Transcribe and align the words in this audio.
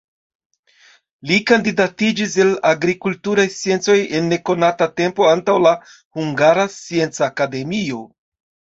Li 1.31 1.37
kandidatiĝis 1.51 2.39
el 2.47 2.55
agrikulturaj 2.71 3.47
sciencoj 3.59 3.99
en 4.21 4.33
nekonata 4.35 4.91
tempo 5.05 5.31
antaŭ 5.37 5.59
la 5.69 5.77
Hungara 5.93 6.69
Scienca 6.81 7.27
Akademio. 7.33 8.07